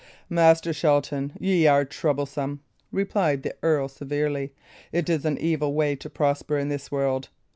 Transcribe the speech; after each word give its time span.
"Master 0.31 0.73
Shelton, 0.73 1.33
ye 1.39 1.67
are 1.67 1.85
troublesome," 1.85 2.61
replied 2.91 3.43
the 3.43 3.53
earl, 3.61 3.87
severely. 3.87 4.51
"It 4.91 5.09
is 5.11 5.25
an 5.25 5.37
evil 5.37 5.75
way 5.75 5.95
to 5.97 6.09
prosper 6.09 6.57
in 6.57 6.69
this 6.69 6.89
world. 6.91 7.29